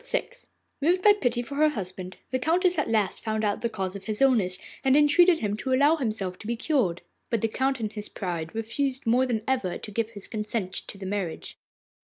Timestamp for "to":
5.57-5.73, 6.39-6.47, 9.77-9.91, 10.73-10.97